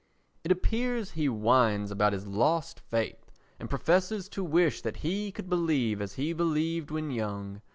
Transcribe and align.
It 0.43 0.51
appears 0.51 1.11
he 1.11 1.29
whines 1.29 1.91
about 1.91 2.11
his 2.13 2.25
lost 2.25 2.79
faith 2.79 3.29
and 3.59 3.69
professes 3.69 4.27
to 4.29 4.43
wish 4.43 4.81
that 4.81 4.97
he 4.97 5.31
could 5.31 5.47
believe 5.47 6.01
as 6.01 6.13
he 6.13 6.33
believed 6.33 6.89
when 6.89 7.11
young. 7.11 7.61